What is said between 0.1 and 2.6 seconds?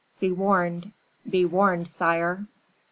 Be warned, be warned, sire.